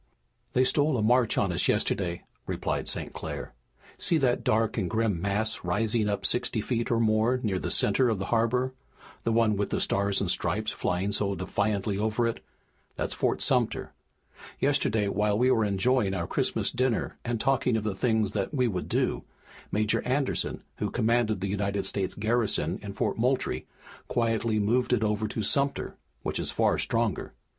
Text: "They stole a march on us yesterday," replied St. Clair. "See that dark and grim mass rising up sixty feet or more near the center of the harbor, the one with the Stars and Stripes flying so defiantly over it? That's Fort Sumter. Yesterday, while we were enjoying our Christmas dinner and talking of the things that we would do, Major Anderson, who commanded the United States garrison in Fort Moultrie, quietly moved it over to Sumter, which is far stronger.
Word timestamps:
"They 0.53 0.63
stole 0.63 0.97
a 0.97 1.03
march 1.03 1.37
on 1.37 1.51
us 1.51 1.67
yesterday," 1.67 2.23
replied 2.47 2.87
St. 2.87 3.13
Clair. 3.13 3.53
"See 3.99 4.17
that 4.17 4.43
dark 4.43 4.75
and 4.75 4.89
grim 4.89 5.21
mass 5.21 5.63
rising 5.63 6.09
up 6.09 6.25
sixty 6.25 6.59
feet 6.59 6.89
or 6.89 6.99
more 6.99 7.39
near 7.43 7.59
the 7.59 7.69
center 7.69 8.09
of 8.09 8.17
the 8.17 8.25
harbor, 8.33 8.73
the 9.25 9.31
one 9.31 9.55
with 9.55 9.69
the 9.69 9.79
Stars 9.79 10.19
and 10.19 10.31
Stripes 10.31 10.71
flying 10.71 11.11
so 11.11 11.35
defiantly 11.35 11.99
over 11.99 12.25
it? 12.25 12.43
That's 12.95 13.13
Fort 13.13 13.41
Sumter. 13.41 13.93
Yesterday, 14.59 15.07
while 15.07 15.37
we 15.37 15.51
were 15.51 15.63
enjoying 15.63 16.15
our 16.15 16.25
Christmas 16.25 16.71
dinner 16.71 17.19
and 17.23 17.39
talking 17.39 17.77
of 17.77 17.83
the 17.83 17.93
things 17.93 18.31
that 18.31 18.51
we 18.55 18.67
would 18.67 18.89
do, 18.89 19.23
Major 19.71 20.01
Anderson, 20.01 20.63
who 20.77 20.89
commanded 20.89 21.41
the 21.41 21.47
United 21.47 21.85
States 21.85 22.15
garrison 22.15 22.79
in 22.81 22.93
Fort 22.93 23.19
Moultrie, 23.19 23.67
quietly 24.07 24.57
moved 24.57 24.93
it 24.93 25.03
over 25.03 25.27
to 25.27 25.43
Sumter, 25.43 25.95
which 26.23 26.39
is 26.39 26.49
far 26.49 26.79
stronger. 26.79 27.33